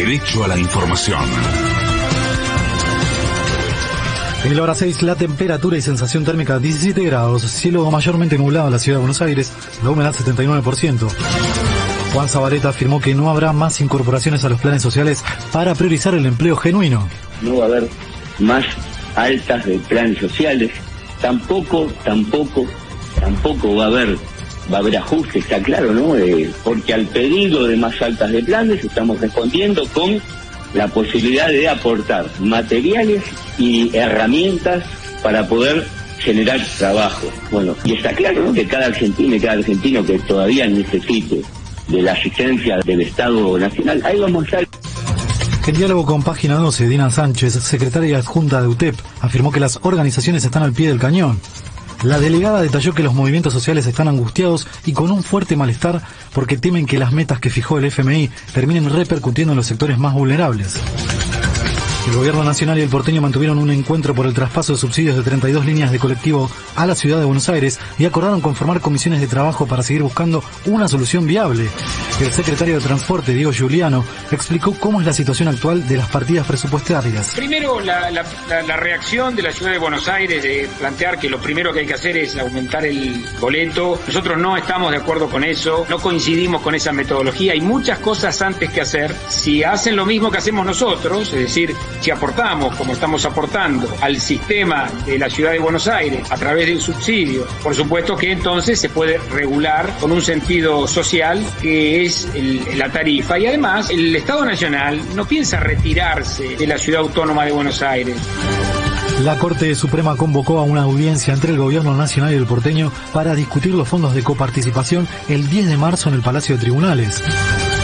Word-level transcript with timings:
Derecho 0.00 0.42
a 0.44 0.48
la 0.48 0.58
información. 0.58 1.20
En 4.44 4.56
la 4.56 4.62
hora 4.62 4.74
6, 4.74 5.02
la 5.02 5.14
temperatura 5.14 5.76
y 5.76 5.82
sensación 5.82 6.24
térmica 6.24 6.58
17 6.58 7.04
grados, 7.04 7.42
cielo 7.42 7.90
mayormente 7.90 8.38
nublado 8.38 8.68
en 8.68 8.72
la 8.72 8.78
ciudad 8.78 8.96
de 8.96 9.00
Buenos 9.00 9.20
Aires, 9.20 9.52
la 9.84 9.90
humedad 9.90 10.14
79%. 10.14 11.06
Juan 12.14 12.28
Zabaleta 12.30 12.70
afirmó 12.70 12.98
que 12.98 13.14
no 13.14 13.28
habrá 13.28 13.52
más 13.52 13.82
incorporaciones 13.82 14.42
a 14.42 14.48
los 14.48 14.58
planes 14.62 14.80
sociales 14.80 15.22
para 15.52 15.74
priorizar 15.74 16.14
el 16.14 16.24
empleo 16.24 16.56
genuino. 16.56 17.06
No 17.42 17.58
va 17.58 17.64
a 17.64 17.68
haber 17.68 17.90
más 18.38 18.64
altas 19.16 19.66
de 19.66 19.78
planes 19.80 20.16
sociales, 20.16 20.70
tampoco, 21.20 21.88
tampoco, 22.04 22.64
tampoco 23.20 23.76
va 23.76 23.84
a 23.84 23.88
haber 23.88 24.16
va 24.72 24.78
a 24.78 24.80
haber 24.80 24.96
ajustes, 24.96 25.44
está 25.44 25.60
claro, 25.60 25.92
¿no? 25.92 26.16
Eh, 26.16 26.50
porque 26.64 26.94
al 26.94 27.06
pedido 27.06 27.66
de 27.66 27.76
más 27.76 28.00
altas 28.00 28.30
de 28.30 28.42
planes 28.42 28.84
estamos 28.84 29.20
respondiendo 29.20 29.86
con 29.88 30.20
la 30.74 30.88
posibilidad 30.88 31.48
de 31.48 31.68
aportar 31.68 32.26
materiales 32.38 33.22
y 33.58 33.94
herramientas 33.96 34.84
para 35.22 35.46
poder 35.48 35.84
generar 36.18 36.60
trabajo. 36.78 37.26
Bueno, 37.50 37.74
y 37.84 37.94
está 37.94 38.12
claro 38.12 38.44
¿no? 38.44 38.52
que 38.52 38.66
cada 38.66 38.86
argentino 38.86 39.34
y 39.34 39.40
cada 39.40 39.54
argentino 39.54 40.04
que 40.04 40.18
todavía 40.20 40.66
necesite 40.66 41.42
de 41.88 42.02
la 42.02 42.12
asistencia 42.12 42.78
del 42.84 43.00
Estado 43.00 43.58
Nacional, 43.58 44.00
ahí 44.04 44.18
vamos 44.18 44.44
a 44.44 44.60
estar. 44.60 44.80
En 45.66 45.76
diálogo 45.76 46.04
con 46.04 46.24
Página 46.24 46.56
12, 46.56 46.88
Dina 46.88 47.12
Sánchez, 47.12 47.54
secretaria 47.54 48.18
adjunta 48.18 48.60
de 48.60 48.66
UTEP, 48.66 48.96
afirmó 49.20 49.52
que 49.52 49.60
las 49.60 49.78
organizaciones 49.82 50.44
están 50.44 50.64
al 50.64 50.72
pie 50.72 50.88
del 50.88 50.98
cañón. 50.98 51.38
La 52.02 52.18
delegada 52.18 52.62
detalló 52.62 52.94
que 52.94 53.02
los 53.02 53.12
movimientos 53.12 53.52
sociales 53.52 53.86
están 53.86 54.08
angustiados 54.08 54.66
y 54.86 54.92
con 54.92 55.10
un 55.10 55.22
fuerte 55.22 55.54
malestar 55.54 56.00
porque 56.32 56.56
temen 56.56 56.86
que 56.86 56.98
las 56.98 57.12
metas 57.12 57.40
que 57.40 57.50
fijó 57.50 57.78
el 57.78 57.84
FMI 57.84 58.30
terminen 58.54 58.88
repercutiendo 58.88 59.52
en 59.52 59.58
los 59.58 59.66
sectores 59.66 59.98
más 59.98 60.14
vulnerables. 60.14 60.76
El 62.06 62.16
gobierno 62.16 62.42
nacional 62.42 62.78
y 62.78 62.82
el 62.82 62.88
porteño 62.88 63.20
mantuvieron 63.20 63.58
un 63.58 63.70
encuentro 63.70 64.14
por 64.14 64.26
el 64.26 64.32
traspaso 64.32 64.72
de 64.72 64.78
subsidios 64.78 65.16
de 65.16 65.22
32 65.22 65.66
líneas 65.66 65.92
de 65.92 65.98
colectivo 65.98 66.50
a 66.74 66.86
la 66.86 66.94
ciudad 66.94 67.18
de 67.18 67.26
Buenos 67.26 67.48
Aires 67.48 67.78
y 67.98 68.06
acordaron 68.06 68.40
conformar 68.40 68.80
comisiones 68.80 69.20
de 69.20 69.26
trabajo 69.26 69.66
para 69.66 69.82
seguir 69.82 70.02
buscando 70.02 70.42
una 70.64 70.88
solución 70.88 71.26
viable. 71.26 71.68
El 72.20 72.32
secretario 72.32 72.74
de 72.74 72.80
Transporte, 72.80 73.32
Diego 73.32 73.52
Giuliano, 73.52 74.04
explicó 74.30 74.74
cómo 74.78 75.00
es 75.00 75.06
la 75.06 75.12
situación 75.12 75.48
actual 75.48 75.86
de 75.86 75.98
las 75.98 76.08
partidas 76.08 76.46
presupuestarias. 76.46 77.34
Primero, 77.36 77.80
la, 77.80 78.10
reacción 78.76 79.36
de 79.36 79.42
la 79.42 79.52
ciudad 79.52 79.72
de 79.72 79.78
Buenos 79.78 80.08
Aires 80.08 80.42
de 80.42 80.68
plantear 80.78 81.18
que 81.18 81.28
lo 81.28 81.38
primero 81.38 81.72
que 81.72 81.80
hay 81.80 81.86
que 81.86 81.94
hacer 81.94 82.16
es 82.16 82.36
aumentar 82.36 82.84
el 82.84 83.24
boleto. 83.40 84.00
Nosotros 84.06 84.38
no 84.38 84.56
estamos 84.56 84.90
de 84.90 84.96
acuerdo 84.96 85.28
con 85.28 85.44
eso, 85.44 85.86
no 85.88 85.98
coincidimos 85.98 86.62
con 86.62 86.74
esa 86.74 86.92
metodología. 86.92 87.52
Hay 87.52 87.60
muchas 87.60 87.98
cosas 87.98 88.40
antes 88.42 88.70
que 88.70 88.80
hacer. 88.80 89.14
Si 89.28 89.62
hacen 89.62 89.96
lo 89.96 90.06
mismo 90.06 90.30
que 90.30 90.38
hacemos 90.38 90.64
nosotros, 90.66 91.32
es 91.32 91.40
decir, 91.40 91.74
si 92.00 92.10
aportamos, 92.10 92.74
como 92.76 92.92
estamos 92.92 93.24
aportando, 93.24 93.88
al 94.00 94.20
sistema 94.20 94.88
de 95.06 95.18
la 95.18 95.28
ciudad 95.28 95.52
de 95.52 95.58
Buenos 95.58 95.88
Aires 95.88 96.30
a 96.30 96.36
través 96.36 96.66
del 96.66 96.80
subsidio, 96.80 97.46
por 97.62 97.74
supuesto 97.74 98.16
que 98.16 98.32
entonces 98.32 98.80
se 98.80 98.88
puede 98.88 99.18
regular 99.18 99.90
con 100.00 100.12
un 100.12 100.22
sentido 100.22 100.86
social 100.86 101.44
que 101.60 102.04
es 102.04 102.28
la 102.76 102.90
tarifa. 102.90 103.38
Y 103.38 103.46
además, 103.46 103.90
el 103.90 104.14
Estado 104.14 104.44
Nacional 104.44 105.00
no 105.14 105.26
piensa 105.26 105.60
retirarse 105.60 106.56
de 106.56 106.66
la 106.66 106.78
ciudad 106.78 107.00
autónoma 107.02 107.44
de 107.44 107.52
Buenos 107.52 107.82
Aires. 107.82 108.16
La 109.24 109.36
Corte 109.36 109.74
Suprema 109.74 110.16
convocó 110.16 110.58
a 110.58 110.62
una 110.62 110.82
audiencia 110.82 111.34
entre 111.34 111.52
el 111.52 111.58
Gobierno 111.58 111.94
Nacional 111.94 112.32
y 112.32 112.36
el 112.36 112.46
porteño 112.46 112.90
para 113.12 113.34
discutir 113.34 113.74
los 113.74 113.86
fondos 113.86 114.14
de 114.14 114.22
coparticipación 114.22 115.06
el 115.28 115.50
10 115.50 115.68
de 115.68 115.76
marzo 115.76 116.08
en 116.08 116.14
el 116.14 116.22
Palacio 116.22 116.56
de 116.56 116.62
Tribunales. 116.62 117.22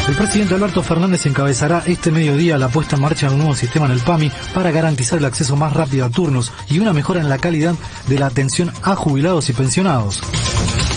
El 0.08 0.14
presidente 0.14 0.54
Alberto 0.54 0.82
Fernández 0.82 1.26
encabezará 1.26 1.82
este 1.84 2.12
mediodía 2.12 2.58
la 2.58 2.68
puesta 2.68 2.94
en 2.94 3.02
marcha 3.02 3.26
de 3.26 3.34
un 3.34 3.40
nuevo 3.40 3.56
sistema 3.56 3.86
en 3.86 3.92
el 3.92 4.00
PAMI 4.00 4.30
para 4.54 4.70
garantizar 4.70 5.18
el 5.18 5.24
acceso 5.24 5.56
más 5.56 5.72
rápido 5.72 6.06
a 6.06 6.10
turnos 6.10 6.52
y 6.68 6.78
una 6.78 6.92
mejora 6.92 7.20
en 7.20 7.28
la 7.28 7.38
calidad 7.38 7.74
de 8.06 8.18
la 8.18 8.26
atención 8.26 8.72
a 8.82 8.94
jubilados 8.94 9.48
y 9.48 9.52
pensionados. 9.52 10.20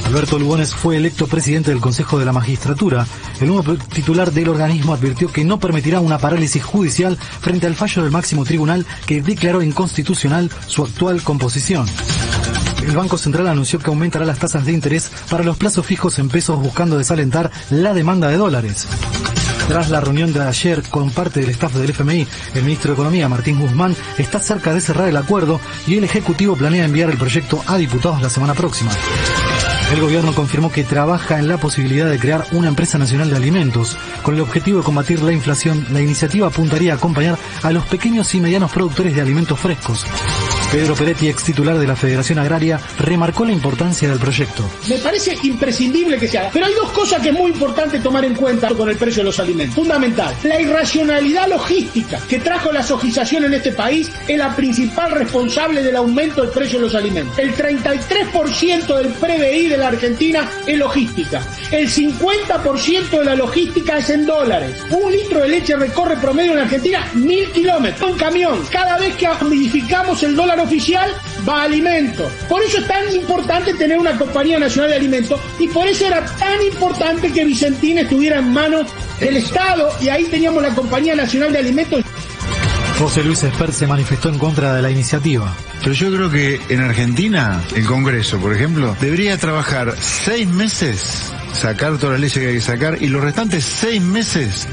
Alberto 0.05 0.37
Lugones 0.37 0.75
fue 0.75 0.97
electo 0.97 1.25
presidente 1.25 1.71
del 1.71 1.81
Consejo 1.81 2.19
de 2.19 2.25
la 2.25 2.33
Magistratura. 2.33 3.07
El 3.41 3.47
nuevo 3.47 3.75
titular 3.75 4.31
del 4.31 4.49
organismo 4.49 4.93
advirtió 4.93 5.31
que 5.31 5.43
no 5.43 5.59
permitirá 5.59 5.99
una 5.99 6.19
parálisis 6.19 6.63
judicial 6.63 7.17
frente 7.17 7.65
al 7.65 7.75
fallo 7.75 8.03
del 8.03 8.11
máximo 8.11 8.45
tribunal 8.45 8.85
que 9.07 9.21
declaró 9.21 9.63
inconstitucional 9.63 10.51
su 10.67 10.83
actual 10.83 11.23
composición 11.23 11.87
el 12.89 12.97
Banco 12.97 13.19
Central 13.19 13.47
anunció 13.47 13.77
que 13.77 13.89
aumentará 13.89 14.25
las 14.25 14.39
tasas 14.39 14.65
de 14.65 14.71
interés 14.71 15.11
para 15.29 15.43
los 15.43 15.57
plazos 15.57 15.85
fijos 15.85 16.17
en 16.17 16.27
pesos 16.27 16.59
buscando 16.59 16.97
desalentar 16.97 17.51
la 17.69 17.93
demanda 17.93 18.29
de 18.29 18.37
dólares. 18.37 18.87
Tras 19.67 19.91
la 19.91 20.01
reunión 20.01 20.33
de 20.33 20.41
ayer 20.41 20.81
con 20.89 21.11
parte 21.11 21.41
del 21.41 21.51
staff 21.51 21.75
del 21.75 21.91
FMI, 21.91 22.27
el 22.55 22.63
ministro 22.63 22.89
de 22.89 22.93
Economía, 22.95 23.29
Martín 23.29 23.59
Guzmán, 23.59 23.95
está 24.17 24.39
cerca 24.39 24.73
de 24.73 24.81
cerrar 24.81 25.07
el 25.07 25.17
acuerdo 25.17 25.59
y 25.85 25.97
el 25.97 26.03
Ejecutivo 26.03 26.55
planea 26.55 26.85
enviar 26.85 27.11
el 27.11 27.17
proyecto 27.17 27.61
a 27.67 27.77
diputados 27.77 28.23
la 28.23 28.31
semana 28.31 28.55
próxima. 28.55 28.91
El 29.93 30.01
gobierno 30.01 30.33
confirmó 30.33 30.71
que 30.71 30.83
trabaja 30.83 31.37
en 31.37 31.47
la 31.47 31.57
posibilidad 31.57 32.09
de 32.09 32.17
crear 32.17 32.47
una 32.53 32.69
empresa 32.69 32.97
nacional 32.97 33.29
de 33.29 33.35
alimentos. 33.35 33.97
Con 34.23 34.33
el 34.33 34.41
objetivo 34.41 34.79
de 34.79 34.85
combatir 34.85 35.21
la 35.21 35.31
inflación, 35.31 35.85
la 35.91 36.01
iniciativa 36.01 36.47
apuntaría 36.47 36.93
a 36.93 36.95
acompañar 36.95 37.37
a 37.61 37.71
los 37.71 37.85
pequeños 37.85 38.33
y 38.33 38.39
medianos 38.39 38.71
productores 38.71 39.15
de 39.15 39.21
alimentos 39.21 39.59
frescos. 39.59 40.07
Pedro 40.71 40.93
Peretti, 40.93 41.27
ex 41.27 41.43
titular 41.45 41.79
de 41.79 41.87
la 41.87 41.95
Federación 41.95 42.37
Agraria, 42.37 42.79
remarcó 42.99 43.43
la 43.43 43.51
importancia 43.51 44.07
del 44.07 44.19
proyecto. 44.19 44.69
Me 44.87 44.99
parece 44.99 45.35
imprescindible 45.41 46.19
que 46.19 46.27
se 46.27 46.37
haga. 46.37 46.51
Pero 46.53 46.67
hay 46.67 46.73
dos 46.75 46.91
cosas 46.91 47.23
que 47.23 47.29
es 47.29 47.33
muy 47.33 47.49
importante 47.49 47.99
tomar 47.99 48.23
en 48.23 48.35
cuenta 48.35 48.69
con 48.69 48.87
el 48.87 48.95
precio 48.95 49.21
de 49.21 49.25
los 49.25 49.39
alimentos. 49.39 49.73
Fundamental. 49.73 50.35
La 50.43 50.61
irracionalidad 50.61 51.47
logística 51.47 52.19
que 52.29 52.37
trajo 52.39 52.71
la 52.71 52.83
sojización 52.83 53.45
en 53.45 53.55
este 53.55 53.71
país 53.71 54.11
es 54.27 54.37
la 54.37 54.55
principal 54.55 55.11
responsable 55.11 55.81
del 55.81 55.95
aumento 55.95 56.43
del 56.43 56.51
precio 56.51 56.77
de 56.77 56.85
los 56.85 56.93
alimentos. 56.93 57.39
El 57.39 57.55
33% 57.55 58.95
del 58.95 59.07
PBI 59.07 59.69
de 59.69 59.77
la 59.77 59.87
Argentina 59.87 60.47
es 60.67 60.77
logística. 60.77 61.41
El 61.71 61.89
50% 61.89 63.09
de 63.09 63.25
la 63.25 63.35
logística 63.35 63.97
es 63.97 64.11
en 64.11 64.27
dólares. 64.27 64.85
Un 64.91 65.11
litro 65.11 65.39
de 65.39 65.49
leche 65.49 65.75
recorre 65.75 66.15
promedio 66.17 66.53
en 66.53 66.59
Argentina 66.59 67.07
mil 67.15 67.49
kilómetros. 67.51 68.11
Un 68.11 68.17
camión. 68.19 68.59
Cada 68.71 68.99
vez 68.99 69.15
que 69.15 69.27
modificamos 69.41 70.21
el 70.21 70.35
dólar 70.35 70.58
oficial 70.59 71.11
va 71.47 71.61
a 71.61 71.63
alimentos. 71.63 72.31
Por 72.47 72.61
eso 72.61 72.79
es 72.79 72.87
tan 72.87 73.11
importante 73.13 73.73
tener 73.73 73.97
una 73.97 74.17
compañía 74.17 74.59
nacional 74.59 74.91
de 74.91 74.97
alimentos 74.97 75.39
y 75.59 75.67
por 75.67 75.87
eso 75.87 76.05
era 76.05 76.25
tan 76.25 76.61
importante 76.61 77.31
que 77.31 77.45
Vicentín 77.45 77.97
estuviera 77.97 78.39
en 78.39 78.51
manos 78.51 78.87
del 79.19 79.37
Estado 79.37 79.89
y 80.01 80.09
ahí 80.09 80.25
teníamos 80.25 80.61
la 80.63 80.73
compañía 80.73 81.15
nacional 81.15 81.51
de 81.51 81.59
alimentos. 81.59 82.03
José 82.99 83.23
Luis 83.23 83.43
Esper 83.43 83.71
se 83.71 83.87
manifestó 83.87 84.27
en 84.27 84.37
contra 84.37 84.73
de 84.73 84.81
la 84.81 84.91
iniciativa. 84.91 85.55
Pero 85.79 85.93
yo 85.93 86.11
creo 86.11 86.29
que 86.29 86.59
en 86.67 86.81
Argentina, 86.81 87.61
el 87.73 87.85
Congreso, 87.85 88.39
por 88.39 88.53
ejemplo, 88.53 88.95
debería 88.99 89.37
trabajar 89.37 89.95
seis 89.99 90.45
meses, 90.45 91.31
sacar 91.53 91.97
todas 91.97 92.19
las 92.19 92.19
leyes 92.19 92.37
que 92.37 92.47
hay 92.47 92.53
que 92.55 92.61
sacar, 92.61 93.01
y 93.01 93.07
los 93.07 93.23
restantes 93.23 93.63
seis 93.63 94.01
meses 94.01 94.67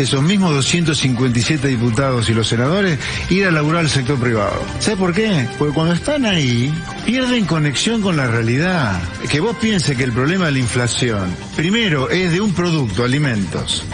esos 0.00 0.22
mismos 0.22 0.54
257 0.54 1.68
diputados 1.68 2.28
y 2.28 2.34
los 2.34 2.48
senadores 2.48 2.98
ir 3.28 3.46
a 3.46 3.50
laburar 3.50 3.82
al 3.82 3.90
sector 3.90 4.18
privado. 4.18 4.62
¿Sabe 4.78 4.96
por 4.96 5.12
qué? 5.12 5.46
Porque 5.58 5.74
cuando 5.74 5.94
están 5.94 6.24
ahí, 6.24 6.72
pierden 7.04 7.44
conexión 7.44 8.00
con 8.00 8.16
la 8.16 8.26
realidad. 8.26 9.00
Que 9.30 9.40
vos 9.40 9.56
pienses 9.56 9.96
que 9.96 10.04
el 10.04 10.12
problema 10.12 10.46
de 10.46 10.52
la 10.52 10.58
inflación, 10.58 11.34
primero, 11.56 12.08
es 12.10 12.32
de 12.32 12.40
un 12.40 12.52
producto, 12.52 13.04
alimentos. 13.04 13.84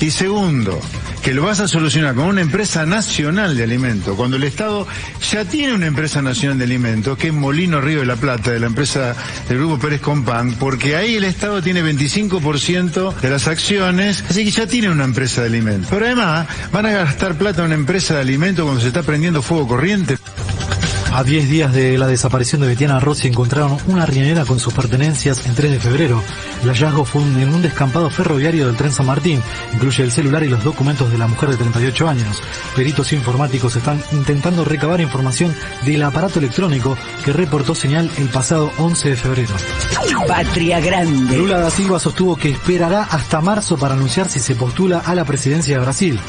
Y 0.00 0.10
segundo, 0.10 0.80
que 1.26 1.34
lo 1.34 1.42
vas 1.42 1.58
a 1.58 1.66
solucionar 1.66 2.14
con 2.14 2.26
una 2.26 2.40
empresa 2.40 2.86
nacional 2.86 3.56
de 3.56 3.64
alimentos, 3.64 4.14
cuando 4.14 4.36
el 4.36 4.44
Estado 4.44 4.86
ya 5.28 5.44
tiene 5.44 5.74
una 5.74 5.86
empresa 5.86 6.22
nacional 6.22 6.56
de 6.56 6.62
alimentos, 6.62 7.18
que 7.18 7.26
es 7.26 7.32
Molino 7.32 7.80
Río 7.80 7.98
de 7.98 8.06
la 8.06 8.14
Plata, 8.14 8.52
de 8.52 8.60
la 8.60 8.66
empresa 8.66 9.16
del 9.48 9.58
Grupo 9.58 9.76
Pérez 9.76 10.00
Compán, 10.00 10.52
porque 10.52 10.94
ahí 10.94 11.16
el 11.16 11.24
Estado 11.24 11.60
tiene 11.60 11.82
25% 11.82 13.16
de 13.16 13.28
las 13.28 13.48
acciones, 13.48 14.22
así 14.30 14.44
que 14.44 14.52
ya 14.52 14.68
tiene 14.68 14.88
una 14.88 15.02
empresa 15.02 15.40
de 15.40 15.48
alimentos. 15.48 15.90
Pero 15.90 16.06
además, 16.06 16.46
van 16.70 16.86
a 16.86 16.92
gastar 16.92 17.34
plata 17.34 17.62
en 17.62 17.66
una 17.66 17.74
empresa 17.74 18.14
de 18.14 18.20
alimentos 18.20 18.64
cuando 18.64 18.80
se 18.80 18.86
está 18.86 19.02
prendiendo 19.02 19.42
fuego 19.42 19.66
corriente. 19.66 20.15
A 21.16 21.24
10 21.24 21.48
días 21.48 21.72
de 21.72 21.96
la 21.96 22.06
desaparición 22.06 22.60
de 22.60 22.66
Betiana 22.66 23.00
Rossi 23.00 23.28
encontraron 23.28 23.78
una 23.86 24.04
riñonera 24.04 24.44
con 24.44 24.60
sus 24.60 24.74
pertenencias 24.74 25.46
en 25.46 25.54
3 25.54 25.70
de 25.70 25.80
febrero. 25.80 26.22
El 26.62 26.68
hallazgo 26.68 27.06
fue 27.06 27.22
en 27.22 27.54
un 27.54 27.62
descampado 27.62 28.10
ferroviario 28.10 28.66
del 28.66 28.76
tren 28.76 28.92
San 28.92 29.06
Martín. 29.06 29.42
Incluye 29.72 30.04
el 30.04 30.12
celular 30.12 30.42
y 30.42 30.50
los 30.50 30.62
documentos 30.62 31.10
de 31.10 31.16
la 31.16 31.26
mujer 31.26 31.48
de 31.48 31.56
38 31.56 32.06
años. 32.06 32.42
Peritos 32.74 33.14
informáticos 33.14 33.74
están 33.76 33.98
intentando 34.12 34.62
recabar 34.66 35.00
información 35.00 35.56
del 35.86 36.02
aparato 36.02 36.38
electrónico 36.38 36.98
que 37.24 37.32
reportó 37.32 37.74
señal 37.74 38.10
el 38.18 38.28
pasado 38.28 38.70
11 38.76 39.08
de 39.08 39.16
febrero. 39.16 39.54
Patria 40.28 40.80
Grande. 40.80 41.38
Lula 41.38 41.60
da 41.60 41.70
Silva 41.70 41.98
sostuvo 41.98 42.36
que 42.36 42.50
esperará 42.50 43.04
hasta 43.04 43.40
marzo 43.40 43.78
para 43.78 43.94
anunciar 43.94 44.28
si 44.28 44.38
se 44.38 44.54
postula 44.54 44.98
a 44.98 45.14
la 45.14 45.24
presidencia 45.24 45.76
de 45.78 45.82
Brasil. 45.82 46.20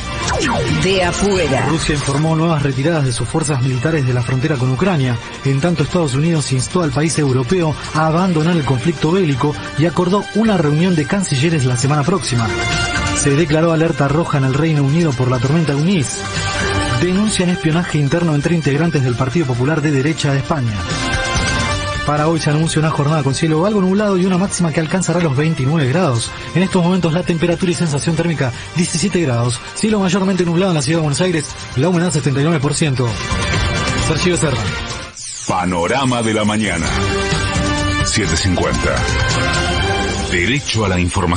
De 0.81 1.03
afuera. 1.03 1.65
Rusia 1.67 1.95
informó 1.95 2.35
nuevas 2.35 2.63
retiradas 2.63 3.03
de 3.03 3.11
sus 3.11 3.27
fuerzas 3.27 3.61
militares 3.61 4.07
de 4.07 4.13
la 4.13 4.21
frontera 4.21 4.55
con 4.55 4.76
Ucrania. 4.77 5.17
En 5.43 5.59
tanto, 5.59 5.81
Estados 5.81 6.13
Unidos 6.13 6.51
instó 6.51 6.83
al 6.83 6.91
país 6.91 7.17
europeo 7.17 7.75
a 7.95 8.05
abandonar 8.05 8.55
el 8.55 8.63
conflicto 8.63 9.11
bélico 9.11 9.55
y 9.79 9.87
acordó 9.87 10.23
una 10.35 10.55
reunión 10.55 10.95
de 10.95 11.05
cancilleres 11.05 11.65
la 11.65 11.77
semana 11.77 12.03
próxima. 12.03 12.47
Se 13.17 13.31
declaró 13.31 13.73
alerta 13.73 14.07
roja 14.07 14.37
en 14.37 14.43
el 14.43 14.53
Reino 14.53 14.83
Unido 14.83 15.11
por 15.13 15.31
la 15.31 15.39
tormenta 15.39 15.73
Eunice. 15.73 16.21
Denuncian 17.01 17.49
espionaje 17.49 17.97
interno 17.97 18.35
entre 18.35 18.53
integrantes 18.53 19.03
del 19.03 19.15
Partido 19.15 19.47
Popular 19.47 19.81
de 19.81 19.91
Derecha 19.91 20.31
de 20.31 20.39
España. 20.39 20.73
Para 22.05 22.27
hoy 22.27 22.39
se 22.39 22.51
anuncia 22.51 22.79
una 22.79 22.91
jornada 22.91 23.23
con 23.23 23.33
cielo 23.33 23.65
algo 23.65 23.81
nublado 23.81 24.17
y 24.17 24.25
una 24.25 24.37
máxima 24.37 24.71
que 24.71 24.79
alcanzará 24.79 25.19
los 25.19 25.35
29 25.35 25.89
grados. 25.89 26.31
En 26.55 26.61
estos 26.61 26.83
momentos 26.83 27.13
la 27.13 27.23
temperatura 27.23 27.71
y 27.71 27.75
sensación 27.75 28.15
térmica 28.15 28.53
17 28.75 29.19
grados. 29.21 29.59
Cielo 29.73 29.99
mayormente 29.99 30.45
nublado 30.45 30.71
en 30.71 30.75
la 30.75 30.81
ciudad 30.83 30.99
de 30.99 31.03
Buenos 31.03 31.21
Aires, 31.21 31.49
la 31.75 31.89
humedad 31.89 32.13
79%. 32.13 33.07
Sergio 34.07 34.31
Becerra. 34.31 34.63
Panorama 35.49 36.21
de 36.21 36.33
la 36.33 36.45
mañana. 36.45 36.87
750. 38.05 38.95
Derecho 40.31 40.85
a 40.85 40.89
la 40.89 40.97
información. 40.97 41.27